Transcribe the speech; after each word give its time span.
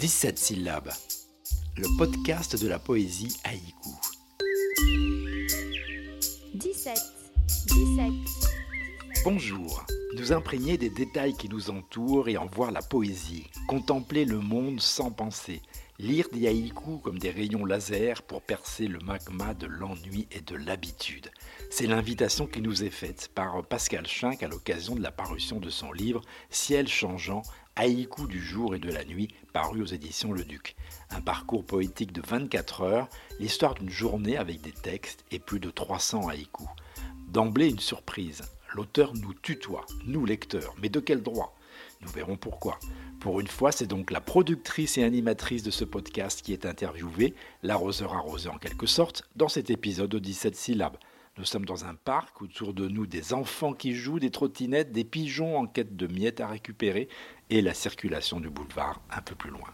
17 0.00 0.38
syllabes, 0.38 0.90
le 1.76 1.86
podcast 1.98 2.58
de 2.58 2.66
la 2.68 2.78
poésie 2.78 3.36
haïku. 3.44 3.90
17, 6.54 6.98
17. 7.66 8.10
Bonjour, 9.24 9.84
nous 10.16 10.32
imprégner 10.32 10.78
des 10.78 10.88
détails 10.88 11.34
qui 11.34 11.50
nous 11.50 11.68
entourent 11.68 12.30
et 12.30 12.38
en 12.38 12.46
voir 12.46 12.70
la 12.70 12.80
poésie, 12.80 13.50
contempler 13.68 14.24
le 14.24 14.38
monde 14.38 14.80
sans 14.80 15.10
penser, 15.10 15.60
lire 15.98 16.28
des 16.32 16.48
haïkus 16.48 17.02
comme 17.04 17.18
des 17.18 17.30
rayons 17.30 17.66
laser 17.66 18.22
pour 18.22 18.40
percer 18.40 18.86
le 18.86 19.00
magma 19.00 19.52
de 19.52 19.66
l'ennui 19.66 20.26
et 20.32 20.40
de 20.40 20.56
l'habitude. 20.56 21.30
C'est 21.68 21.86
l'invitation 21.86 22.46
qui 22.46 22.62
nous 22.62 22.84
est 22.84 22.88
faite 22.88 23.30
par 23.34 23.62
Pascal 23.66 24.06
Schinck 24.06 24.42
à 24.42 24.48
l'occasion 24.48 24.94
de 24.94 25.02
la 25.02 25.12
parution 25.12 25.60
de 25.60 25.68
son 25.68 25.92
livre 25.92 26.22
Ciel 26.48 26.88
changeant, 26.88 27.42
haïkus 27.80 28.28
du 28.28 28.42
jour 28.42 28.74
et 28.74 28.78
de 28.78 28.90
la 28.90 29.06
nuit, 29.06 29.28
paru 29.54 29.80
aux 29.80 29.86
éditions 29.86 30.32
Le 30.32 30.44
Duc. 30.44 30.76
Un 31.08 31.22
parcours 31.22 31.64
poétique 31.64 32.12
de 32.12 32.20
24 32.20 32.82
heures, 32.82 33.08
l'histoire 33.38 33.72
d'une 33.72 33.88
journée 33.88 34.36
avec 34.36 34.60
des 34.60 34.72
textes 34.72 35.24
et 35.30 35.38
plus 35.38 35.60
de 35.60 35.70
300 35.70 36.28
haïkus. 36.28 36.66
D'emblée 37.28 37.70
une 37.70 37.78
surprise, 37.78 38.42
l'auteur 38.74 39.14
nous 39.14 39.32
tutoie, 39.32 39.86
nous 40.04 40.26
lecteurs, 40.26 40.74
mais 40.82 40.90
de 40.90 41.00
quel 41.00 41.22
droit? 41.22 41.56
Nous 42.02 42.10
verrons 42.10 42.36
pourquoi. 42.36 42.78
Pour 43.18 43.40
une 43.40 43.46
fois, 43.46 43.72
c'est 43.72 43.86
donc 43.86 44.10
la 44.10 44.20
productrice 44.20 44.98
et 44.98 45.02
animatrice 45.04 45.62
de 45.62 45.70
ce 45.70 45.84
podcast 45.86 46.42
qui 46.42 46.52
est 46.52 46.66
interviewée, 46.66 47.34
l'arroseur 47.62 48.12
arrosé 48.12 48.50
en 48.50 48.58
quelque 48.58 48.86
sorte, 48.86 49.22
dans 49.36 49.48
cet 49.48 49.70
épisode 49.70 50.10
de 50.10 50.18
17 50.18 50.54
syllabes. 50.54 50.98
Nous 51.38 51.44
sommes 51.46 51.64
dans 51.64 51.86
un 51.86 51.94
parc, 51.94 52.42
autour 52.42 52.74
de 52.74 52.88
nous 52.88 53.06
des 53.06 53.32
enfants 53.32 53.72
qui 53.72 53.94
jouent, 53.94 54.18
des 54.18 54.30
trottinettes, 54.30 54.92
des 54.92 55.04
pigeons 55.04 55.56
en 55.56 55.66
quête 55.66 55.96
de 55.96 56.06
miettes 56.06 56.40
à 56.40 56.48
récupérer 56.48 57.08
et 57.50 57.60
la 57.60 57.74
circulation 57.74 58.40
du 58.40 58.48
boulevard 58.48 59.00
un 59.10 59.20
peu 59.20 59.34
plus 59.34 59.50
loin. 59.50 59.68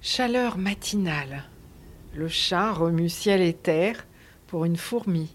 Chaleur 0.00 0.56
matinale. 0.58 1.44
Le 2.14 2.28
chat 2.28 2.72
remue 2.72 3.10
ciel 3.10 3.42
et 3.42 3.54
terre 3.54 4.06
pour 4.46 4.64
une 4.64 4.76
fourmi. 4.76 5.34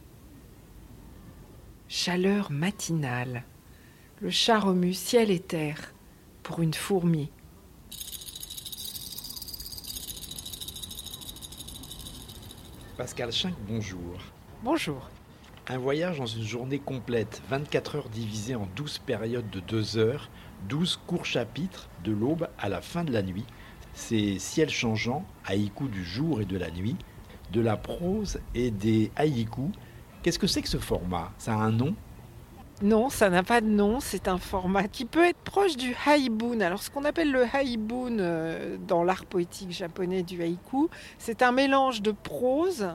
Chaleur 1.88 2.52
matinale. 2.52 3.44
Le 4.20 4.30
chat 4.30 4.60
remue 4.60 4.94
ciel 4.94 5.30
et 5.30 5.40
terre 5.40 5.94
pour 6.42 6.62
une 6.62 6.74
fourmi. 6.74 7.30
Pascal 12.98 13.32
Schinck, 13.32 13.56
bonjour. 13.68 14.18
Bonjour. 14.64 15.10
Un 15.74 15.78
voyage 15.78 16.18
dans 16.18 16.26
une 16.26 16.44
journée 16.44 16.80
complète, 16.80 17.42
24 17.50 17.96
heures 17.96 18.10
divisées 18.10 18.56
en 18.56 18.68
12 18.76 19.00
périodes 19.06 19.50
de 19.50 19.62
2 19.62 19.98
heures, 19.98 20.30
12 20.68 21.00
courts 21.08 21.24
chapitres 21.24 21.88
de 22.04 22.12
l'aube 22.12 22.50
à 22.60 22.68
la 22.68 22.82
fin 22.82 23.06
de 23.06 23.14
la 23.14 23.22
nuit. 23.22 23.46
C'est 23.94 24.38
ciel 24.38 24.70
changeant, 24.70 25.24
haïkus 25.46 25.90
du 25.90 26.04
jour 26.04 26.42
et 26.42 26.46
de 26.46 26.58
la 26.58 26.72
nuit, 26.72 26.98
de 27.54 27.62
la 27.62 27.78
prose 27.78 28.42
et 28.54 28.70
des 28.70 29.12
haïkus. 29.16 29.72
Qu'est-ce 30.24 30.40
que 30.40 30.46
c'est 30.48 30.62
que 30.62 30.68
ce 30.68 30.78
format? 30.78 31.32
Ça 31.38 31.54
a 31.54 31.60
un 31.60 31.72
nom? 31.72 31.96
Non, 32.82 33.10
ça 33.10 33.30
n'a 33.30 33.42
pas 33.42 33.62
de 33.62 33.68
nom. 33.68 34.02
C'est 34.02 34.28
un 34.28 34.40
format 34.40 34.90
qui 34.90 35.06
peut 35.06 35.24
être 35.24 35.40
proche 35.40 35.78
du 35.78 35.96
haibun. 36.06 36.60
Alors, 36.60 36.84
ce 36.84 36.90
qu'on 36.90 37.06
appelle 37.06 37.32
le 37.32 37.46
haibun 37.46 38.20
euh, 38.20 38.76
dans 38.90 39.06
l'art 39.06 39.24
poétique 39.24 39.72
japonais 39.72 40.24
du 40.24 40.42
haïku, 40.42 40.90
c'est 41.18 41.42
un 41.42 41.54
mélange 41.54 42.02
de 42.02 42.12
prose 42.12 42.90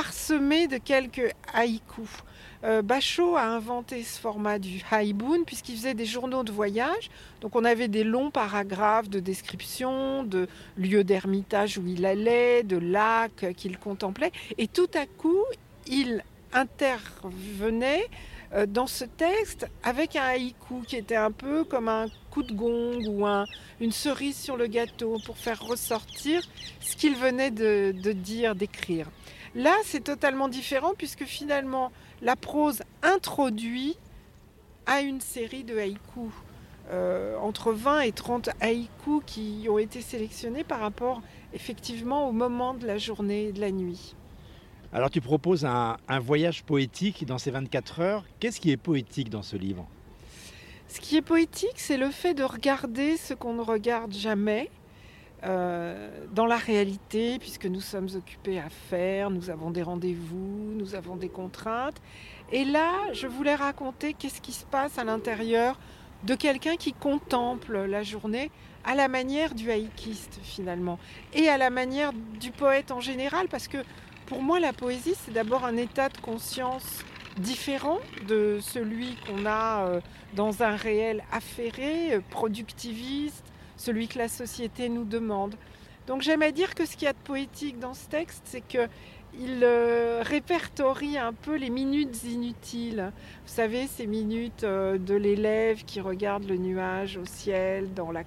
parsemé 0.00 0.68
de 0.68 0.76
quelques 0.76 1.32
haïkus. 1.54 2.10
Euh, 2.64 2.82
Bachot 2.82 3.34
a 3.34 3.44
inventé 3.44 4.02
ce 4.02 4.20
format 4.20 4.58
du 4.58 4.82
haibun 4.92 5.42
puisqu'il 5.46 5.74
faisait 5.76 5.94
des 5.94 6.04
journaux 6.04 6.44
de 6.44 6.52
voyage. 6.52 7.08
Donc 7.40 7.56
on 7.56 7.64
avait 7.64 7.88
des 7.88 8.04
longs 8.04 8.30
paragraphes 8.30 9.08
de 9.08 9.20
description 9.20 10.22
de 10.22 10.48
lieux 10.76 11.02
d'ermitage 11.02 11.78
où 11.78 11.86
il 11.86 12.04
allait, 12.04 12.62
de 12.62 12.76
lacs 12.76 13.54
qu'il 13.56 13.78
contemplait. 13.78 14.32
Et 14.58 14.68
tout 14.68 14.90
à 14.94 15.06
coup, 15.06 15.42
il 15.86 16.22
intervenait 16.52 18.06
euh, 18.52 18.66
dans 18.66 18.86
ce 18.86 19.04
texte 19.06 19.66
avec 19.82 20.14
un 20.14 20.24
haïku 20.24 20.82
qui 20.86 20.96
était 20.96 21.16
un 21.16 21.30
peu 21.30 21.64
comme 21.64 21.88
un 21.88 22.06
coup 22.30 22.42
de 22.42 22.52
gong 22.52 23.00
ou 23.08 23.24
un- 23.26 23.46
une 23.80 23.92
cerise 23.92 24.36
sur 24.36 24.58
le 24.58 24.66
gâteau 24.66 25.16
pour 25.24 25.38
faire 25.38 25.60
ressortir 25.62 26.42
ce 26.80 26.96
qu'il 26.96 27.14
venait 27.16 27.50
de 27.50 28.12
dire, 28.12 28.54
d'écrire. 28.54 29.08
Là, 29.56 29.74
c'est 29.84 30.04
totalement 30.04 30.48
différent 30.48 30.92
puisque 30.96 31.24
finalement, 31.24 31.90
la 32.20 32.36
prose 32.36 32.82
introduit 33.02 33.96
à 34.84 35.00
une 35.00 35.22
série 35.22 35.64
de 35.64 35.78
haïkus. 35.78 36.30
Euh, 36.90 37.36
entre 37.38 37.72
20 37.72 38.00
et 38.02 38.12
30 38.12 38.50
haïkus 38.60 39.22
qui 39.24 39.66
ont 39.70 39.78
été 39.78 40.02
sélectionnés 40.02 40.62
par 40.62 40.78
rapport 40.78 41.22
effectivement 41.54 42.28
au 42.28 42.32
moment 42.32 42.74
de 42.74 42.86
la 42.86 42.98
journée 42.98 43.46
et 43.46 43.52
de 43.52 43.60
la 43.60 43.72
nuit. 43.72 44.14
Alors 44.92 45.10
tu 45.10 45.22
proposes 45.22 45.64
un, 45.64 45.96
un 46.06 46.18
voyage 46.20 46.62
poétique 46.62 47.24
dans 47.24 47.38
ces 47.38 47.50
24 47.50 48.00
heures. 48.00 48.24
Qu'est-ce 48.38 48.60
qui 48.60 48.70
est 48.70 48.76
poétique 48.76 49.30
dans 49.30 49.42
ce 49.42 49.56
livre? 49.56 49.88
Ce 50.86 51.00
qui 51.00 51.16
est 51.16 51.22
poétique, 51.22 51.76
c'est 51.76 51.96
le 51.96 52.10
fait 52.10 52.34
de 52.34 52.44
regarder 52.44 53.16
ce 53.16 53.32
qu'on 53.32 53.54
ne 53.54 53.62
regarde 53.62 54.12
jamais 54.12 54.70
euh, 55.46 56.26
dans 56.32 56.46
la 56.46 56.56
réalité, 56.56 57.38
puisque 57.38 57.66
nous 57.66 57.80
sommes 57.80 58.08
occupés 58.16 58.58
à 58.58 58.68
faire, 58.68 59.30
nous 59.30 59.50
avons 59.50 59.70
des 59.70 59.82
rendez-vous, 59.82 60.72
nous 60.74 60.94
avons 60.94 61.16
des 61.16 61.28
contraintes. 61.28 61.96
Et 62.52 62.64
là, 62.64 62.92
je 63.12 63.26
voulais 63.26 63.54
raconter 63.54 64.12
qu'est-ce 64.12 64.40
qui 64.40 64.52
se 64.52 64.64
passe 64.64 64.98
à 64.98 65.04
l'intérieur 65.04 65.78
de 66.24 66.34
quelqu'un 66.34 66.76
qui 66.76 66.92
contemple 66.92 67.84
la 67.84 68.02
journée 68.02 68.50
à 68.84 68.94
la 68.94 69.08
manière 69.08 69.54
du 69.54 69.70
haïkiste 69.70 70.38
finalement, 70.42 70.98
et 71.34 71.48
à 71.48 71.58
la 71.58 71.70
manière 71.70 72.12
du 72.12 72.52
poète 72.52 72.92
en 72.92 73.00
général, 73.00 73.48
parce 73.48 73.66
que 73.66 73.78
pour 74.26 74.42
moi, 74.42 74.60
la 74.60 74.72
poésie, 74.72 75.14
c'est 75.24 75.32
d'abord 75.32 75.64
un 75.64 75.76
état 75.76 76.08
de 76.08 76.18
conscience 76.18 77.04
différent 77.38 77.98
de 78.26 78.58
celui 78.60 79.16
qu'on 79.26 79.44
a 79.46 79.86
euh, 79.86 80.00
dans 80.34 80.62
un 80.62 80.74
réel 80.74 81.22
affairé, 81.30 82.14
euh, 82.14 82.20
productiviste, 82.30 83.44
celui 83.76 84.08
que 84.08 84.18
la 84.18 84.28
société 84.28 84.88
nous 84.88 85.04
demande. 85.04 85.54
Donc 86.06 86.22
j'aime 86.22 86.42
à 86.42 86.52
dire 86.52 86.74
que 86.74 86.86
ce 86.86 86.96
qu'il 86.96 87.06
y 87.06 87.08
a 87.08 87.12
de 87.12 87.18
poétique 87.18 87.78
dans 87.78 87.94
ce 87.94 88.06
texte, 88.08 88.42
c'est 88.44 88.60
que 88.60 88.88
il 89.38 89.60
euh, 89.62 90.22
répertorie 90.24 91.18
un 91.18 91.32
peu 91.34 91.56
les 91.56 91.68
minutes 91.68 92.24
inutiles. 92.24 93.12
Vous 93.46 93.52
savez, 93.52 93.86
ces 93.86 94.06
minutes 94.06 94.64
euh, 94.64 94.96
de 94.96 95.14
l'élève 95.14 95.84
qui 95.84 96.00
regarde 96.00 96.44
le 96.44 96.56
nuage 96.56 97.18
au 97.18 97.26
ciel, 97.26 97.92
dans 97.92 98.12
la 98.12 98.22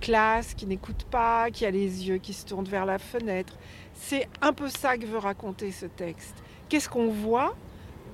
classe, 0.00 0.54
qui 0.54 0.66
n'écoute 0.66 1.04
pas, 1.10 1.50
qui 1.50 1.66
a 1.66 1.70
les 1.70 2.08
yeux 2.08 2.18
qui 2.18 2.32
se 2.32 2.46
tournent 2.46 2.68
vers 2.68 2.86
la 2.86 2.98
fenêtre. 2.98 3.54
C'est 3.94 4.28
un 4.40 4.52
peu 4.52 4.68
ça 4.68 4.96
que 4.96 5.06
veut 5.06 5.18
raconter 5.18 5.72
ce 5.72 5.86
texte. 5.86 6.36
Qu'est-ce 6.68 6.88
qu'on 6.88 7.08
voit 7.08 7.56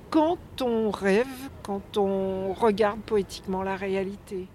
quand 0.09 0.61
on 0.61 0.89
rêve, 0.89 1.27
quand 1.61 1.97
on 1.97 2.53
regarde 2.53 2.99
poétiquement 3.01 3.61
la 3.61 3.75
réalité? 3.75 4.47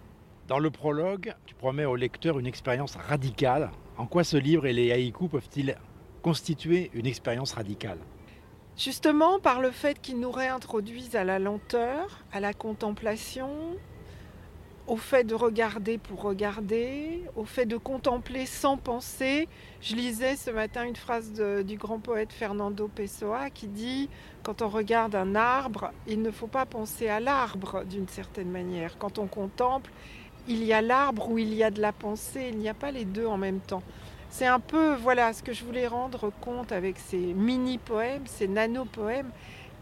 Dans 0.48 0.58
le 0.58 0.70
prologue, 0.70 1.34
tu 1.46 1.54
promets 1.54 1.84
au 1.86 1.96
lecteur 1.96 2.38
une 2.38 2.46
expérience 2.46 2.96
radicale. 2.96 3.70
En 3.96 4.06
quoi 4.06 4.24
ce 4.24 4.36
livre 4.36 4.66
et 4.66 4.72
les 4.72 4.92
haïkus 4.92 5.28
peuvent-ils 5.30 5.76
constituer 6.22 6.90
une 6.94 7.06
expérience 7.06 7.52
radicale? 7.52 7.98
Justement 8.76 9.38
par 9.38 9.60
le 9.60 9.70
fait 9.70 10.00
qu'ils 10.00 10.18
nous 10.20 10.32
réintroduisent 10.32 11.16
à 11.16 11.24
la 11.24 11.38
lenteur, 11.38 12.18
à 12.32 12.40
la 12.40 12.52
contemplation, 12.52 13.48
au 14.86 14.96
fait 14.98 15.24
de 15.24 15.34
regarder 15.34 15.96
pour 15.96 16.20
regarder, 16.20 17.22
au 17.36 17.46
fait 17.46 17.64
de 17.64 17.78
contempler 17.78 18.44
sans 18.44 18.76
penser. 18.76 19.48
Je 19.80 19.94
lisais 19.96 20.36
ce 20.36 20.50
matin 20.50 20.84
une 20.84 20.96
phrase 20.96 21.32
de- 21.32 21.62
du 21.62 21.76
grand 21.78 22.00
poète 22.00 22.32
Fernando 22.34 22.88
Pessoa 22.94 23.48
qui 23.48 23.66
dit 23.68 24.10
Quand 24.42 24.60
on 24.60 24.68
regarde 24.68 25.14
un 25.14 25.34
arbre, 25.36 25.90
il 26.06 26.20
ne 26.20 26.30
faut 26.30 26.48
pas 26.48 26.66
penser 26.66 27.08
à 27.08 27.18
l'arbre 27.18 27.84
d'une 27.84 28.08
certaine 28.08 28.50
manière. 28.50 28.98
Quand 28.98 29.18
on 29.18 29.26
contemple, 29.26 29.90
il 30.48 30.64
y 30.64 30.72
a 30.72 30.82
l'arbre 30.82 31.30
ou 31.30 31.38
il 31.38 31.54
y 31.54 31.62
a 31.62 31.70
de 31.70 31.80
la 31.80 31.92
pensée, 31.92 32.50
il 32.52 32.58
n'y 32.58 32.68
a 32.68 32.74
pas 32.74 32.90
les 32.90 33.04
deux 33.04 33.26
en 33.26 33.38
même 33.38 33.60
temps. 33.60 33.82
C'est 34.30 34.46
un 34.46 34.60
peu 34.60 34.94
voilà 34.94 35.32
ce 35.32 35.42
que 35.42 35.52
je 35.52 35.64
voulais 35.64 35.86
rendre 35.86 36.32
compte 36.40 36.72
avec 36.72 36.98
ces 36.98 37.18
mini-poèmes, 37.18 38.26
ces 38.26 38.48
nano-poèmes, 38.48 39.30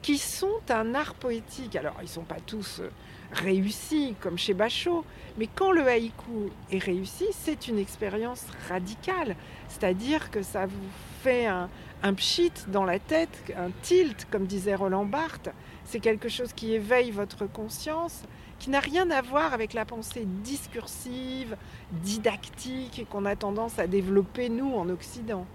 qui 0.03 0.19
sont 0.19 0.61
un 0.69 0.95
art 0.95 1.15
poétique. 1.15 1.77
Alors, 1.77 1.95
ils 2.01 2.05
ne 2.05 2.09
sont 2.09 2.25
pas 2.25 2.41
tous 2.45 2.81
euh, 2.81 2.91
réussis 3.33 4.15
comme 4.21 4.37
chez 4.37 4.53
Bachot, 4.53 5.05
mais 5.39 5.47
quand 5.47 5.71
le 5.71 5.87
haïku 5.87 6.51
est 6.71 6.79
réussi, 6.85 7.27
c'est 7.31 7.69
une 7.69 7.79
expérience 7.79 8.45
radicale. 8.69 9.37
C'est-à-dire 9.69 10.31
que 10.31 10.43
ça 10.43 10.67
vous 10.67 10.89
fait 11.23 11.47
un, 11.47 11.71
un 12.03 12.15
pchit 12.15 12.53
dans 12.69 12.85
la 12.85 12.99
tête, 12.99 13.53
un 13.57 13.71
tilt, 13.83 14.27
comme 14.31 14.47
disait 14.47 14.75
Roland 14.75 15.05
Barthes. 15.05 15.51
C'est 15.85 16.01
quelque 16.01 16.29
chose 16.29 16.53
qui 16.53 16.73
éveille 16.75 17.11
votre 17.11 17.47
conscience, 17.47 18.23
qui 18.59 18.71
n'a 18.71 18.81
rien 18.81 19.11
à 19.11 19.23
voir 19.23 19.55
avec 19.55 19.73
la 19.73 19.85
pensée 19.85 20.25
discursive, 20.25 21.57
didactique 21.91 23.07
qu'on 23.11 23.25
a 23.25 23.37
tendance 23.37 23.79
à 23.79 23.87
développer 23.87 24.49
nous 24.49 24.75
en 24.75 24.89
Occident. 24.89 25.47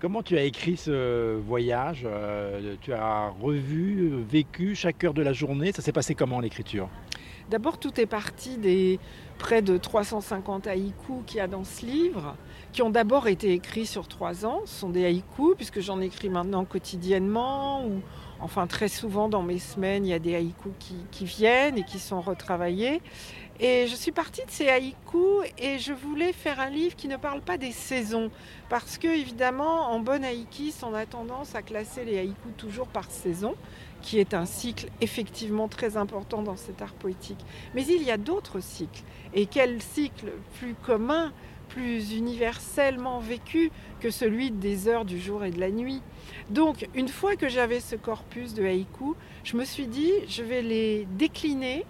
Comment 0.00 0.22
tu 0.22 0.38
as 0.38 0.44
écrit 0.44 0.78
ce 0.78 1.36
voyage? 1.36 2.02
Euh, 2.06 2.74
Tu 2.80 2.92
as 2.94 3.28
revu, 3.40 4.22
vécu 4.26 4.74
chaque 4.74 5.04
heure 5.04 5.12
de 5.12 5.20
la 5.22 5.34
journée 5.34 5.72
Ça 5.72 5.82
s'est 5.82 5.92
passé 5.92 6.14
comment 6.14 6.40
l'écriture? 6.40 6.88
D'abord, 7.50 7.78
tout 7.78 8.00
est 8.00 8.06
parti 8.06 8.58
des 8.58 9.00
près 9.40 9.60
de 9.60 9.76
350 9.76 10.68
haïkus 10.68 11.24
qu'il 11.26 11.38
y 11.38 11.40
a 11.40 11.48
dans 11.48 11.64
ce 11.64 11.84
livre, 11.84 12.36
qui 12.72 12.80
ont 12.82 12.90
d'abord 12.90 13.26
été 13.26 13.52
écrits 13.52 13.86
sur 13.86 14.06
trois 14.06 14.46
ans. 14.46 14.60
Ce 14.66 14.78
sont 14.80 14.88
des 14.88 15.04
haïkus, 15.04 15.56
puisque 15.56 15.80
j'en 15.80 16.00
écris 16.00 16.28
maintenant 16.28 16.64
quotidiennement, 16.64 17.84
ou 17.84 18.02
enfin 18.38 18.68
très 18.68 18.86
souvent 18.86 19.28
dans 19.28 19.42
mes 19.42 19.58
semaines, 19.58 20.06
il 20.06 20.10
y 20.10 20.14
a 20.14 20.20
des 20.20 20.36
haïkus 20.36 20.70
qui, 21.10 21.24
viennent 21.24 21.76
et 21.76 21.82
qui 21.82 21.98
sont 21.98 22.20
retravaillés. 22.20 23.02
Et 23.58 23.88
je 23.88 23.96
suis 23.96 24.12
partie 24.12 24.44
de 24.46 24.50
ces 24.50 24.68
haïkus 24.68 25.44
et 25.58 25.80
je 25.80 25.92
voulais 25.92 26.32
faire 26.32 26.60
un 26.60 26.70
livre 26.70 26.94
qui 26.94 27.08
ne 27.08 27.16
parle 27.16 27.40
pas 27.40 27.58
des 27.58 27.72
saisons. 27.72 28.30
Parce 28.68 28.96
que, 28.96 29.08
évidemment, 29.08 29.90
en 29.90 29.98
bon 29.98 30.24
haïkis, 30.24 30.76
on 30.84 30.94
a 30.94 31.04
tendance 31.04 31.56
à 31.56 31.62
classer 31.62 32.04
les 32.04 32.18
haïkus 32.18 32.52
toujours 32.56 32.86
par 32.86 33.10
saison, 33.10 33.56
qui 34.02 34.18
est 34.18 34.34
un 34.34 34.46
cycle 34.46 34.88
effectivement 35.00 35.68
très 35.68 35.96
important 35.96 36.42
dans 36.42 36.56
cet 36.56 36.82
art 36.82 36.94
poétique. 36.94 37.44
Mais 37.74 37.84
il 37.84 38.02
y 38.02 38.10
a 38.10 38.16
d'autres 38.16 38.60
cycles. 38.60 39.02
Et 39.34 39.46
quel 39.46 39.80
cycle 39.80 40.32
plus 40.58 40.74
commun, 40.74 41.32
plus 41.68 42.14
universellement 42.14 43.20
vécu 43.20 43.70
que 44.00 44.10
celui 44.10 44.50
des 44.50 44.88
heures 44.88 45.04
du 45.04 45.20
jour 45.20 45.44
et 45.44 45.50
de 45.50 45.60
la 45.60 45.70
nuit? 45.70 46.02
Donc, 46.48 46.88
une 46.94 47.08
fois 47.08 47.36
que 47.36 47.48
j'avais 47.48 47.80
ce 47.80 47.96
corpus 47.96 48.54
de 48.54 48.64
haïkus, 48.64 49.14
je 49.44 49.56
me 49.56 49.64
suis 49.64 49.86
dit, 49.86 50.12
je 50.28 50.42
vais 50.42 50.62
les 50.62 51.06
décliner 51.16 51.84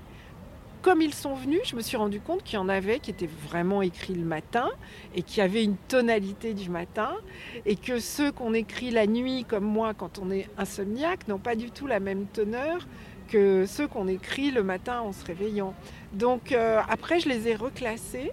comme 0.83 1.03
ils 1.03 1.15
sont 1.15 1.35
venus, 1.35 1.61
je 1.65 1.77
me 1.77 1.81
suis 1.81 1.97
rendu 1.97 2.21
compte 2.21 2.43
qu'il 2.43 2.55
y 2.55 2.59
en 2.59 2.69
avait 2.69 2.99
qui 3.01 3.11
étaient 3.11 3.31
vraiment 3.49 3.83
écrits 3.83 4.15
le 4.15 4.25
matin 4.25 4.69
et 5.15 5.23
qui 5.23 5.41
avaient 5.41 5.65
une 5.65 5.77
tonalité 5.77 6.55
du 6.55 6.71
matin, 6.71 7.13
et 7.67 7.77
que 7.77 7.99
ceux 7.99 8.33
qu'on 8.33 8.55
écrit 8.55 8.91
la 8.91 9.07
nuit, 9.07 9.45
comme 9.45 9.65
moi 9.65 9.95
quand 9.95 10.19
on 10.19 10.31
est 10.31 10.49
insomniaque, 10.57 11.29
n'ont 11.29 11.39
pas 11.39 11.55
du 11.55 11.71
tout 11.71 11.87
la 11.87 12.01
même 12.01 12.27
teneur 12.33 12.87
que 13.29 13.65
ceux 13.67 13.87
qu'on 13.87 14.09
écrit 14.09 14.51
le 14.51 14.63
matin 14.63 15.01
en 15.01 15.13
se 15.13 15.25
réveillant. 15.25 15.75
Donc 16.13 16.53
euh, 16.53 16.81
après, 16.89 17.21
je 17.21 17.29
les 17.29 17.49
ai 17.49 17.55
reclassés 17.55 18.33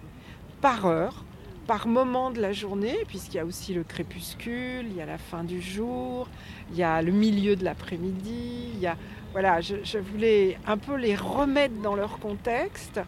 par 0.60 0.86
heure, 0.86 1.24
par 1.66 1.86
moment 1.86 2.30
de 2.30 2.40
la 2.40 2.52
journée, 2.52 2.96
puisqu'il 3.06 3.36
y 3.36 3.40
a 3.40 3.44
aussi 3.44 3.74
le 3.74 3.84
crépuscule, 3.84 4.86
il 4.90 4.96
y 4.96 5.02
a 5.02 5.06
la 5.06 5.18
fin 5.18 5.44
du 5.44 5.60
jour, 5.60 6.26
il 6.72 6.78
y 6.78 6.82
a 6.82 7.02
le 7.02 7.12
milieu 7.12 7.56
de 7.56 7.64
l'après-midi, 7.64 8.70
il 8.74 8.80
y 8.80 8.86
a 8.86 8.96
voilà, 9.32 9.60
je, 9.60 9.98
voulais 9.98 10.58
un 10.66 10.78
peu 10.78 10.96
les 10.96 11.14
remettre 11.14 11.74
dans 11.82 11.94
leur 11.94 12.18
contexte. 12.18 13.00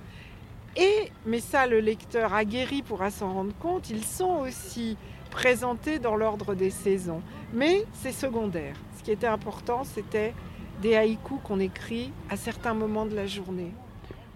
Et, 0.77 1.11
mais 1.27 1.41
ça, 1.41 1.67
le 1.67 1.81
lecteur 1.81 2.35
aguerri 2.35 2.83
pourra 2.83 3.11
s'en 3.11 3.33
rendre 3.33 3.55
compte, 3.59 3.91
ils 3.91 4.05
sont 4.05 4.39
aussi 4.47 4.97
présentés 5.31 5.99
dans 5.99 6.17
l'ordre 6.17 6.55
des 6.55 6.71
saisons. 6.71 7.23
Mais 7.53 7.85
c'est 7.95 8.13
secondaire. 8.13 8.77
Ce 8.99 9.03
qui 9.03 9.11
était 9.11 9.27
important, 9.27 9.85
c'était 9.85 10.35
des 10.83 10.95
haïkus 10.95 11.39
qu'on 11.43 11.61
écrit 11.61 12.13
à 12.29 12.37
certains 12.37 12.75
moments 12.75 13.07
de 13.07 13.15
la 13.15 13.27
journée. 13.27 13.73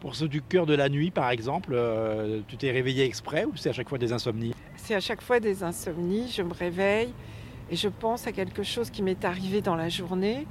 Pour 0.00 0.14
ceux 0.14 0.28
du 0.28 0.42
cœur 0.42 0.66
de 0.66 0.75
la 0.75 0.88
nuit, 0.88 1.10
par 1.10 1.30
exemple, 1.30 1.70
euh, 1.72 2.40
tu 2.48 2.56
t'es 2.56 2.70
réveillé 2.70 3.04
exprès 3.04 3.44
ou 3.44 3.56
c'est 3.56 3.70
à 3.70 3.72
chaque 3.72 3.88
fois 3.88 3.98
des 3.98 4.12
insomnies? 4.12 4.54
C'est 4.76 4.94
à 4.94 5.00
chaque 5.00 5.22
fois 5.22 5.40
des 5.40 5.62
insomnies. 5.62 6.30
Je 6.30 6.42
me 6.42 6.52
réveille 6.52 7.14
et 7.70 7.76
je 7.76 7.88
pense 7.88 8.26
à 8.26 8.32
quelque 8.32 8.62
chose 8.62 8.90
qui 8.90 9.02
m'est 9.02 9.25
arrivé 9.25 9.62
dans 9.62 9.76
la 9.76 9.88
journée 9.88 10.46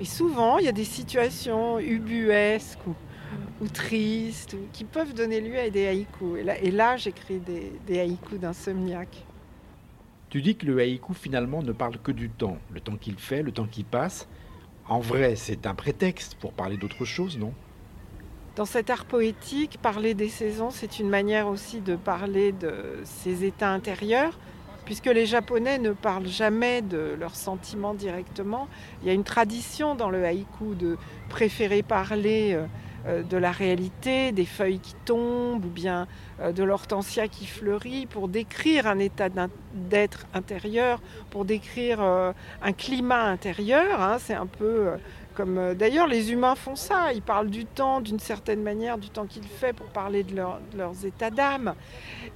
et 0.00 0.04
souvent, 0.04 0.58
il 0.58 0.64
y 0.64 0.68
a 0.68 0.72
des 0.72 0.84
situations 0.84 1.78
ubuesques 1.78 2.78
ou, 2.86 2.94
tristes 3.68 4.56
qui 4.72 4.84
peuvent 4.84 5.12
donner 5.14 5.40
lieu 5.40 5.58
à 5.58 5.68
des 5.68 5.88
haïkus. 5.88 6.46
Et 6.62 6.70
là, 6.70 6.96
j'écris 6.96 7.40
des, 7.40 8.00
haïkus 8.00 8.38
d'insomniaque. 8.38 9.24
Tu 10.30 10.42
dis 10.42 10.56
que 10.56 10.66
le 10.66 10.78
haïku 10.78 11.14
finalement 11.14 11.62
ne 11.62 11.72
parle 11.72 11.98
que 11.98 12.12
du 12.12 12.30
temps, 12.30 12.58
le 12.72 12.80
temps 12.80 12.96
qu'il 12.96 13.18
fait, 13.18 13.42
le 13.42 13.50
temps 13.50 13.66
qui 13.66 13.82
passe. 13.82 14.28
En 14.88 15.00
vrai, 15.00 15.34
c'est 15.34 15.66
un 15.66 15.74
prétexte 15.74 16.36
pour 16.36 16.52
parler 16.52 16.76
d'autre 16.76 17.04
chose, 17.04 17.36
non? 17.36 17.52
Dans 18.54 18.64
cet 18.64 18.90
art 18.90 19.04
poétique, 19.04 19.78
parler 19.82 20.14
des 20.14 20.28
saisons, 20.28 20.70
c'est 20.70 20.98
une 20.98 21.08
manière 21.08 21.48
aussi 21.48 21.80
de 21.80 21.96
parler 21.96 22.52
de 22.52 23.00
ses 23.04 23.44
états 23.44 23.70
intérieurs, 23.72 24.38
puisque 24.88 25.04
les 25.04 25.26
Japonais 25.26 25.78
ne 25.78 25.90
parlent 25.90 26.26
jamais 26.26 26.80
de 26.80 27.14
leurs 27.20 27.34
sentiments 27.34 27.92
directement. 27.92 28.68
Il 29.02 29.08
y 29.08 29.10
a 29.10 29.12
une 29.12 29.22
tradition 29.22 29.94
dans 29.94 30.08
le 30.08 30.24
haïku 30.24 30.74
de 30.74 30.96
préférer 31.28 31.82
parler 31.82 32.54
euh, 32.54 32.64
euh, 33.06 33.22
de 33.22 33.36
la 33.36 33.52
réalité, 33.52 34.32
des 34.32 34.46
feuilles 34.46 34.78
qui 34.78 34.94
tombent 35.04 35.62
ou 35.62 35.68
bien 35.68 36.08
euh, 36.40 36.52
de 36.52 36.64
l'hortensia 36.64 37.28
qui 37.28 37.46
fleurit 37.46 38.06
pour 38.06 38.28
décrire 38.28 38.86
un 38.86 38.98
état 38.98 39.28
d'être 39.74 40.24
intérieur, 40.32 41.02
pour 41.28 41.44
décrire 41.44 42.00
un 42.00 42.72
climat 42.72 43.24
intérieur. 43.24 44.00
Hein. 44.00 44.16
C'est 44.18 44.32
un 44.32 44.46
peu 44.46 44.92
comme 45.38 45.74
d'ailleurs 45.74 46.08
les 46.08 46.32
humains 46.32 46.56
font 46.56 46.74
ça, 46.74 47.12
ils 47.12 47.22
parlent 47.22 47.48
du 47.48 47.64
temps 47.64 48.00
d'une 48.00 48.18
certaine 48.18 48.60
manière, 48.60 48.98
du 48.98 49.08
temps 49.08 49.24
qu'il 49.24 49.44
fait 49.44 49.72
pour 49.72 49.86
parler 49.86 50.24
de, 50.24 50.34
de 50.34 50.76
leurs 50.76 51.06
états 51.06 51.30
d'âme. 51.30 51.76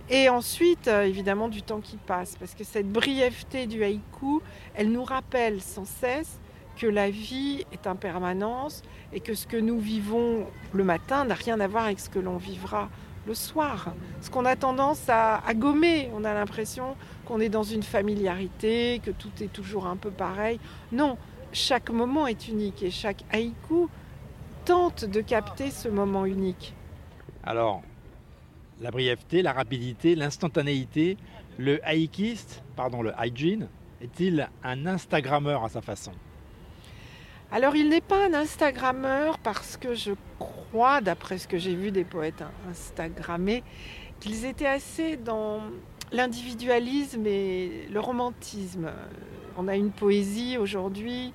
Et 0.09 0.29
ensuite, 0.29 0.87
euh, 0.87 1.03
évidemment, 1.03 1.49
du 1.49 1.63
temps 1.63 1.81
qui 1.81 1.97
passe, 1.97 2.37
parce 2.37 2.55
que 2.55 2.63
cette 2.63 2.89
brièveté 2.89 3.67
du 3.67 3.83
haïku, 3.83 4.41
elle 4.77 4.93
nous 4.93 5.03
rappelle 5.03 5.61
sans 5.61 5.85
cesse 5.85 6.39
que 6.77 6.87
la 6.87 7.11
vie 7.11 7.65
est 7.73 7.89
impermanence 7.89 8.83
et 9.13 9.19
que 9.19 9.35
ce 9.35 9.49
que 9.49 9.57
nous 9.57 9.81
vivons 9.81 10.47
le 10.73 10.85
matin 10.85 11.25
n'a 11.25 11.35
rien 11.35 11.59
à 11.59 11.67
voir 11.67 11.87
avec 11.87 11.99
ce 11.99 12.09
que 12.09 12.21
l'on 12.21 12.37
vivra 12.37 12.89
le 13.27 13.35
soir. 13.35 13.95
Ce 14.21 14.31
qu'on 14.31 14.45
a 14.45 14.55
tendance 14.55 15.09
à, 15.09 15.45
à, 15.45 15.55
gommer, 15.55 16.09
on 16.15 16.25
a 16.25 16.35
l'impression 16.35 16.95
qu'on 17.27 17.41
est 17.41 17.49
dans 17.49 17.65
une 17.65 17.83
familiarité, 17.83 19.01
que 19.05 19.11
tout 19.11 19.31
est 19.41 19.53
toujours 19.53 19.89
un 19.89 19.97
peu 19.97 20.11
pareil. 20.11 20.61
Non, 20.93 21.19
chaque 21.53 21.91
moment 21.91 22.27
est 22.27 22.49
unique 22.49 22.83
et 22.83 22.91
chaque 22.91 23.25
haïku 23.31 23.89
tente 24.65 25.05
de 25.05 25.21
capter 25.21 25.71
ce 25.71 25.89
moment 25.89 26.25
unique. 26.25 26.75
Alors, 27.45 27.83
la 28.81 28.91
brièveté, 28.91 29.43
la 29.43 29.53
rapidité, 29.53 30.15
l'instantanéité. 30.15 31.17
Le 31.59 31.87
haïkiste, 31.87 32.63
pardon, 32.77 33.03
le 33.03 33.13
hygiene, 33.23 33.69
est-il 34.01 34.49
un 34.65 34.87
Instagrammeur 34.87 35.65
à 35.65 35.69
sa 35.69 35.83
façon? 35.83 36.13
Alors 37.51 37.77
il 37.77 37.91
n'est 37.91 38.01
pas 38.01 38.27
un 38.27 38.33
Instagrammeur 38.33 39.39
parce 39.39 39.77
que 39.77 39.95
je 39.95 40.13
crois, 40.39 41.03
d'après 41.03 41.37
ce 41.37 41.47
que 41.47 41.59
j'ai 41.59 41.75
vu 41.75 41.91
des 41.91 42.05
poètes 42.05 42.43
Instagrammés, 42.71 43.63
qu'ils 44.21 44.47
étaient 44.47 44.67
assez 44.67 45.19
dans 45.19 45.61
l'individualisme 46.13 47.27
et 47.27 47.89
le 47.91 48.01
romantisme. 48.01 48.91
On 49.57 49.69
a 49.69 49.77
une 49.77 49.91
poésie 49.91 50.59
aujourd'hui 50.59 51.33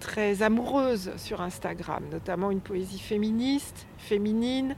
très 0.00 0.42
amoureuse 0.42 1.12
sur 1.16 1.40
Instagram, 1.40 2.04
notamment 2.10 2.50
une 2.50 2.60
poésie 2.60 2.98
féministe, 2.98 3.86
féminine, 3.98 4.74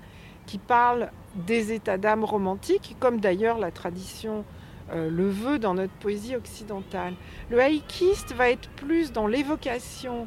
qui 0.46 0.58
parle 0.58 1.10
des 1.34 1.72
états 1.72 1.96
d'âme 1.96 2.24
romantiques, 2.24 2.96
comme 3.00 3.20
d'ailleurs 3.20 3.58
la 3.58 3.70
tradition 3.70 4.44
euh, 4.92 5.08
le 5.08 5.28
veut 5.28 5.58
dans 5.58 5.74
notre 5.74 5.94
poésie 5.94 6.36
occidentale. 6.36 7.14
Le 7.50 7.58
haïkiste 7.60 8.34
va 8.34 8.50
être 8.50 8.68
plus 8.70 9.12
dans 9.12 9.26
l'évocation 9.26 10.26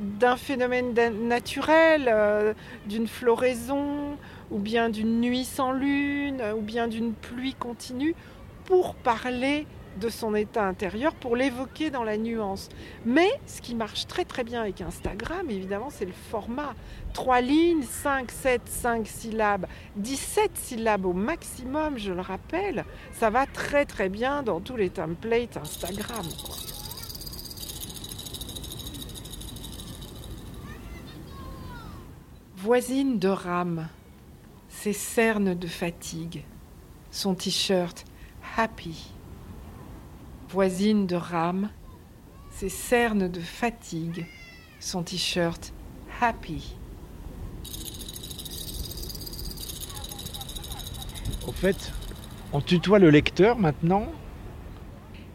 d'un 0.00 0.36
phénomène 0.36 0.94
naturel, 1.28 2.08
euh, 2.08 2.54
d'une 2.86 3.06
floraison, 3.06 4.16
ou 4.50 4.58
bien 4.58 4.88
d'une 4.88 5.20
nuit 5.20 5.44
sans 5.44 5.72
lune, 5.72 6.42
ou 6.56 6.60
bien 6.60 6.88
d'une 6.88 7.12
pluie 7.12 7.54
continue, 7.54 8.14
pour 8.64 8.94
parler 8.94 9.66
de 9.98 10.08
son 10.08 10.34
état 10.34 10.66
intérieur 10.66 11.14
pour 11.14 11.36
l'évoquer 11.36 11.90
dans 11.90 12.02
la 12.02 12.16
nuance. 12.16 12.68
Mais 13.04 13.30
ce 13.46 13.60
qui 13.60 13.74
marche 13.74 14.06
très 14.06 14.24
très 14.24 14.44
bien 14.44 14.62
avec 14.62 14.80
Instagram, 14.80 15.48
évidemment, 15.50 15.90
c'est 15.90 16.04
le 16.04 16.12
format. 16.30 16.74
3 17.12 17.40
lignes, 17.40 17.82
5, 17.82 18.30
7, 18.30 18.62
5 18.64 19.06
syllabes, 19.06 19.66
17 19.96 20.50
syllabes 20.56 21.06
au 21.06 21.12
maximum, 21.12 21.98
je 21.98 22.12
le 22.12 22.20
rappelle. 22.20 22.84
Ça 23.12 23.30
va 23.30 23.46
très 23.46 23.84
très 23.84 24.08
bien 24.08 24.42
dans 24.42 24.60
tous 24.60 24.76
les 24.76 24.90
templates 24.90 25.56
Instagram. 25.56 26.26
Voisine 32.56 33.18
de 33.18 33.28
rame, 33.28 33.88
ses 34.70 34.94
cernes 34.94 35.54
de 35.54 35.66
fatigue, 35.66 36.44
son 37.10 37.34
t-shirt 37.34 38.06
happy 38.56 39.14
voisine 40.48 41.06
de 41.06 41.16
rame, 41.16 41.68
ses 42.50 42.68
cernes 42.68 43.28
de 43.28 43.40
fatigue, 43.40 44.24
son 44.78 45.02
t-shirt 45.02 45.72
happy. 46.20 46.76
Au 51.48 51.52
fait, 51.52 51.92
on 52.52 52.60
tutoie 52.60 53.00
le 53.00 53.10
lecteur 53.10 53.58
maintenant? 53.58 54.06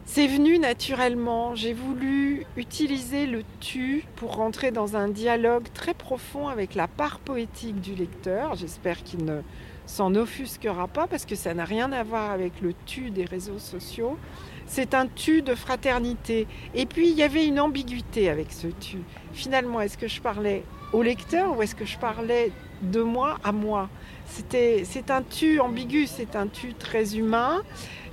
C'est 0.06 0.28
venu 0.28 0.58
naturellement. 0.58 1.54
J'ai 1.54 1.74
voulu 1.74 2.46
utiliser 2.56 3.26
le 3.26 3.44
tu 3.60 4.06
pour 4.16 4.38
rentrer 4.38 4.72
dans 4.72 4.96
un 4.96 5.10
dialogue 5.10 5.68
très 5.74 5.94
profond 5.94 6.48
avec 6.48 6.76
la 6.76 6.88
part 6.88 7.20
poétique 7.20 7.82
du 7.82 7.94
lecteur. 7.94 8.56
J'espère 8.56 9.04
qu'il 9.04 9.26
ne 9.26 9.42
s'en 9.90 10.14
offusquera 10.16 10.88
pas 10.88 11.08
parce 11.08 11.26
que 11.26 11.36
ça 11.36 11.54
n'a 11.54 11.66
rien 11.66 11.92
à 11.92 12.04
voir 12.04 12.32
avec 12.32 12.62
le 12.62 12.74
tu 12.86 13.10
des 13.10 13.26
réseaux 13.26 13.60
sociaux 13.60 14.18
c'est 14.70 14.94
un 14.94 15.08
tu 15.08 15.42
de 15.42 15.56
fraternité. 15.56 16.48
Et 16.76 16.86
puis 16.86 17.10
il 17.10 17.16
y 17.18 17.24
avait 17.24 17.46
une 17.46 17.60
ambiguïté 17.60 18.30
avec 18.30 18.52
ce 18.52 18.68
tu. 18.68 19.00
Finalement, 19.34 19.82
est-ce 19.82 19.98
que 19.98 20.08
je 20.08 20.22
parlais 20.22 20.64
au 20.94 21.02
lecteur 21.02 21.58
ou 21.58 21.64
est-ce 21.64 21.76
que 21.76 21.86
je 21.86 21.98
parlais 21.98 22.52
de 22.84 23.02
moi 23.02 23.40
à 23.44 23.52
moi? 23.52 23.90
C'est 24.28 25.10
un 25.10 25.24
tu 25.24 25.60
ambigu, 25.60 26.06
c'est 26.06 26.36
un 26.36 26.48
tu 26.48 26.74
très 26.76 27.18
humain. 27.18 27.62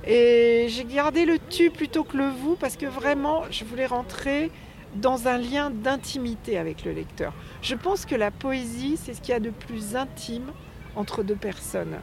Et 0.05 0.65
j'ai 0.69 0.83
gardé 0.85 1.25
le 1.25 1.37
tu 1.49 1.69
plutôt 1.69 2.03
que 2.03 2.17
le 2.17 2.29
vous 2.29 2.55
parce 2.55 2.75
que 2.75 2.87
vraiment, 2.87 3.43
je 3.51 3.63
voulais 3.63 3.85
rentrer 3.85 4.49
dans 4.95 5.27
un 5.27 5.37
lien 5.37 5.69
d'intimité 5.69 6.57
avec 6.57 6.85
le 6.85 6.91
lecteur. 6.91 7.33
Je 7.61 7.75
pense 7.75 8.05
que 8.05 8.15
la 8.15 8.31
poésie, 8.31 8.97
c'est 8.97 9.13
ce 9.13 9.21
qu'il 9.21 9.33
y 9.33 9.35
a 9.35 9.39
de 9.39 9.51
plus 9.51 9.95
intime 9.95 10.51
entre 10.97 11.23
deux 11.23 11.35
personnes. 11.35 11.97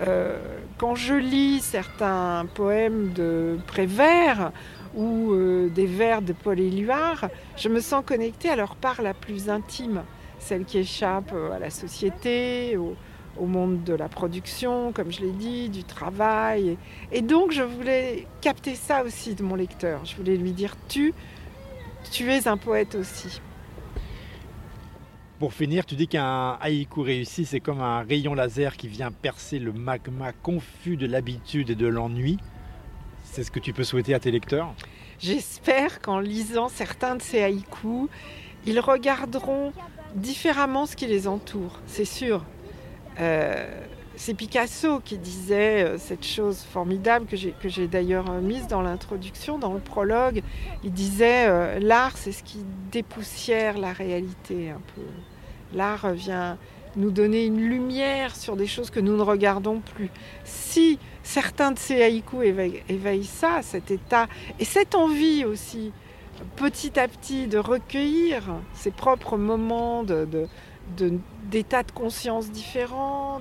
Euh, 0.00 0.38
quand 0.78 0.94
je 0.94 1.14
lis 1.14 1.60
certains 1.60 2.46
poèmes 2.54 3.12
de 3.12 3.58
Prévert 3.66 4.52
ou 4.94 5.32
euh, 5.32 5.68
des 5.68 5.86
vers 5.86 6.22
de 6.22 6.32
Paul 6.32 6.60
Éluard, 6.60 7.28
je 7.56 7.68
me 7.68 7.80
sens 7.80 8.04
connectée 8.06 8.48
à 8.48 8.56
leur 8.56 8.76
part 8.76 9.02
la 9.02 9.12
plus 9.12 9.50
intime, 9.50 10.02
celle 10.38 10.64
qui 10.64 10.78
échappe 10.78 11.32
euh, 11.34 11.52
à 11.52 11.58
la 11.58 11.70
société, 11.70 12.76
au, 12.76 12.96
monde 13.40 13.84
de 13.84 13.94
la 13.94 14.08
production, 14.08 14.92
comme 14.92 15.12
je 15.12 15.20
l'ai 15.20 15.30
dit, 15.30 15.68
du 15.68 15.84
travail. 15.84 16.76
Et, 17.12 17.22
donc 17.22 17.52
je 17.52 17.62
voulais 17.62 18.26
capter 18.40 18.74
ça 18.74 19.04
aussi 19.04 19.36
de 19.36 19.44
mon 19.44 19.54
lecteur. 19.54 20.04
Je 20.04 20.16
voulais 20.16 20.36
lui 20.36 20.50
dire, 20.50 20.74
tu, 20.88 21.14
tu 22.10 22.32
es 22.32 22.48
un 22.48 22.56
poète 22.56 22.96
aussi. 22.96 23.40
Pour 25.38 25.54
finir, 25.54 25.86
tu 25.86 25.94
dis 25.94 26.08
qu'un 26.08 26.58
haïku 26.60 27.00
réussi, 27.00 27.44
c'est 27.44 27.60
comme 27.60 27.80
un 27.80 28.00
rayon 28.02 28.34
laser 28.34 28.76
qui 28.76 28.88
vient 28.88 29.12
percer 29.12 29.60
le 29.60 29.72
magma 29.72 30.32
confus 30.32 30.96
de 30.96 31.06
l'habitude 31.06 31.70
et 31.70 31.74
de 31.76 31.86
l'ennui. 31.86 32.38
C'est 33.22 33.44
ce 33.44 33.52
que 33.52 33.60
tu 33.60 33.72
peux 33.72 33.84
souhaiter 33.84 34.14
à 34.14 34.18
tes 34.18 34.32
lecteurs? 34.32 34.74
J'espère 35.20 36.00
qu'en 36.00 36.18
lisant 36.18 36.68
certains 36.68 37.14
de 37.14 37.22
ces 37.22 37.40
haïkus, 37.40 38.08
ils 38.66 38.80
regarderont 38.80 39.72
différemment 40.16 40.86
ce 40.86 40.96
qui 40.96 41.06
les 41.06 41.28
entoure, 41.28 41.80
c'est 41.86 42.04
sûr. 42.04 42.44
Euh, 43.20 43.84
c'est 44.18 44.34
Picasso 44.34 45.00
qui 45.00 45.16
disait 45.16 45.84
euh, 45.84 45.98
cette 45.98 46.24
chose 46.24 46.58
formidable 46.58 47.26
que 47.26 47.68
j'ai 47.68 47.86
d'ailleurs 47.86 48.30
euh, 48.30 48.40
mise 48.40 48.66
dans 48.66 48.82
l'introduction, 48.82 49.58
dans 49.58 49.72
le 49.72 49.80
prologue. 49.80 50.42
Il 50.84 50.92
disait 50.92 51.80
l'art, 51.80 52.16
c'est 52.16 52.32
ce 52.32 52.42
qui 52.42 52.58
dépoussière 52.92 53.78
la 53.78 53.92
réalité 53.92 54.70
un 54.70 54.80
peu. 54.94 55.02
L'art 55.76 56.12
vient 56.12 56.58
nous 56.96 57.10
donner 57.10 57.46
une 57.46 57.60
lumière 57.60 58.34
sur 58.34 58.56
des 58.56 58.66
choses 58.66 58.90
que 58.90 59.00
nous 59.00 59.16
ne 59.16 59.22
regardons 59.22 59.80
plus. 59.80 60.10
Si 60.44 60.98
certains 61.22 61.72
de 61.72 61.78
ces 61.78 62.02
haïkus 62.02 62.44
éveillent, 62.88 63.24
ça, 63.24 63.60
cet 63.62 63.90
état, 63.90 64.26
et 64.58 64.64
cette 64.64 64.94
envie 64.94 65.44
aussi, 65.44 65.92
petit 66.56 66.98
à 66.98 67.08
petit, 67.08 67.46
de 67.46 67.58
recueillir 67.58 68.42
ses 68.74 68.90
propres 68.90 69.36
moments 69.36 70.02
de, 70.02 70.26
d'états 70.96 71.82
de, 71.82 71.92
conscience 71.92 72.50
différents. 72.50 73.40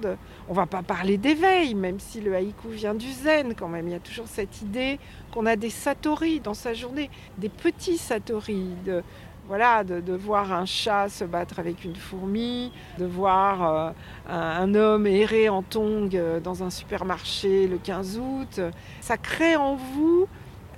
On 0.49 0.53
va 0.53 0.65
pas 0.65 0.83
parler 0.83 1.17
d'éveil, 1.17 1.75
même 1.75 1.99
si 1.99 2.21
le 2.21 2.35
haïku 2.35 2.69
vient 2.69 2.95
du 2.95 3.11
zen 3.11 3.53
quand 3.55 3.67
même. 3.67 3.87
Il 3.87 3.91
y 3.91 3.95
a 3.95 3.99
toujours 3.99 4.27
cette 4.27 4.61
idée 4.61 4.99
qu'on 5.33 5.45
a 5.45 5.55
des 5.55 5.69
satori 5.69 6.39
dans 6.39 6.53
sa 6.53 6.73
journée, 6.73 7.09
des 7.37 7.49
petits 7.49 7.97
satori, 7.97 8.69
de, 8.85 9.03
voilà, 9.47 9.83
de, 9.83 10.13
voir 10.13 10.51
un 10.51 10.65
chat 10.65 11.07
se 11.09 11.23
battre 11.23 11.59
avec 11.59 11.85
une 11.85 11.95
fourmi, 11.95 12.71
de 12.97 13.05
voir 13.05 13.63
euh, 13.63 13.91
un, 14.29 14.75
homme 14.75 15.07
errer 15.07 15.47
en 15.47 15.63
tongs 15.63 16.09
euh, 16.13 16.39
dans 16.41 16.63
un 16.63 16.69
supermarché 16.69 17.67
le 17.67 17.77
15 17.77 18.19
août. 18.19 18.59
Ça 18.99 19.17
crée 19.17 19.55
en 19.55 19.75
vous 19.75 20.27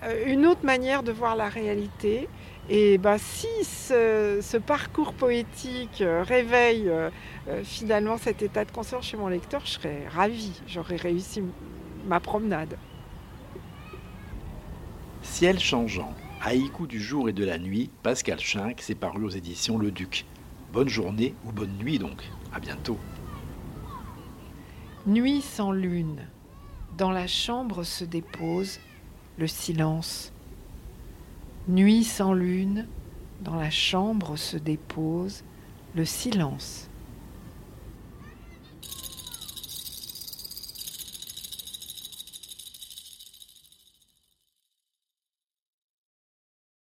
euh, 0.03 0.23
une 0.27 0.45
autre 0.45 0.63
manière 0.63 1.03
de 1.03 1.11
voir 1.11 1.35
la 1.35 1.49
réalité. 1.49 2.29
Et 2.69 2.97
bah, 2.99 3.17
si 3.17 3.47
ce, 3.63 4.57
parcours 4.57 5.13
poétique 5.13 6.03
réveille 6.05 6.91
finalement 7.63 8.17
cet 8.17 8.43
état 8.43 8.63
de 8.63 8.71
conscience 8.71 9.05
chez 9.05 9.17
mon 9.17 9.27
lecteur, 9.27 9.65
je 9.65 9.71
serais 9.71 10.07
ravie. 10.07 10.61
J'aurais 10.67 10.97
réussi 10.97 11.41
ma 12.07 12.19
promenade. 12.19 12.77
Ciel 15.23 15.59
changeant. 15.59 16.13
Haïku 16.41 16.87
du 16.87 17.01
jour 17.01 17.27
et 17.27 17.33
de 17.33 17.43
la 17.43 17.57
nuit, 17.57 17.89
Pascal 18.01 18.39
Schinck, 18.39 18.81
c'est 18.81 18.95
paru 18.95 19.25
aux 19.25 19.29
éditions 19.29 19.77
Le 19.77 19.91
Duc. 19.91 20.25
Bonne 20.71 20.87
journée 20.87 21.35
ou 21.45 21.51
bonne 21.51 21.75
nuit 21.77 21.99
donc. 21.99 22.23
À 22.53 22.59
bientôt. 22.59 22.97
Nuit 25.05 25.41
sans 25.41 25.71
lune. 25.71 26.27
Dans 26.97 27.11
la 27.11 27.27
chambre 27.27 27.83
se 27.83 28.05
dépose 28.05 28.79
le 29.37 29.47
silence. 29.47 30.31
Nuit 31.69 32.03
sans 32.03 32.33
lune. 32.33 32.87
Dans 33.41 33.53
la 33.53 33.69
chambre 33.69 34.37
se 34.37 34.57
dépose 34.57 35.43
le 35.93 36.03
silence. 36.03 36.88